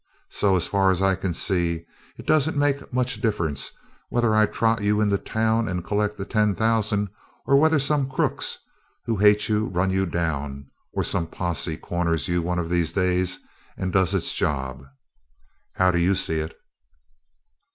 [0.31, 1.85] So, as far as I can see,
[2.17, 3.71] it doesn't make much difference
[4.09, 7.09] whether I trot you into town and collect the ten thousand,
[7.45, 8.57] or whether some of the crooks
[9.05, 13.41] who hate you run you down or some posse corners you one of these days
[13.77, 14.85] and does its job.
[15.73, 16.57] How do you see it?"